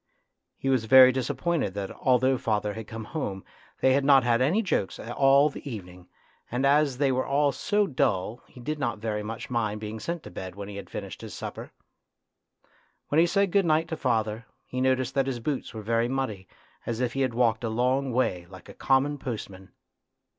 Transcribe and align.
He 0.57 0.67
was 0.67 0.85
very 0.85 1.11
disappointed 1.11 1.75
that 1.75 1.91
although 1.91 2.35
father 2.39 2.73
had 2.73 2.87
come 2.87 3.03
home 3.03 3.43
they 3.81 3.93
had 3.93 4.03
A 4.03 4.07
TRAGEDY 4.07 4.07
IN 4.07 4.07
LITTLE 4.07 4.15
99 4.15 4.15
not 4.39 4.41
had 4.41 4.47
any 4.47 4.61
jokes 4.63 4.99
all 5.15 5.49
the 5.51 5.69
evening, 5.71 6.07
and 6.49 6.65
as 6.65 6.97
they 6.97 7.11
were 7.11 7.25
all 7.27 7.51
so 7.51 7.85
dull 7.85 8.41
he 8.47 8.59
did 8.59 8.79
not 8.79 8.97
very 8.97 9.21
much 9.21 9.51
mind 9.51 9.79
being 9.79 9.99
sent 9.99 10.23
to 10.23 10.31
bed 10.31 10.55
when 10.55 10.69
he 10.69 10.77
had 10.77 10.89
finished 10.89 11.21
his 11.21 11.35
supper. 11.35 11.71
When 13.09 13.19
he 13.19 13.27
said 13.27 13.51
good 13.51 13.67
night 13.67 13.87
to 13.89 13.95
father, 13.95 14.47
he 14.65 14.81
noticed 14.81 15.13
that 15.13 15.27
his 15.27 15.39
boots 15.39 15.71
were 15.71 15.83
very 15.83 16.07
muddy, 16.07 16.47
as 16.87 16.99
if 16.99 17.13
he 17.13 17.21
had 17.21 17.35
walked 17.35 17.63
a 17.63 17.69
long 17.69 18.11
way 18.11 18.47
like 18.49 18.69
a 18.69 18.73
common 18.73 19.19
postman. 19.19 19.71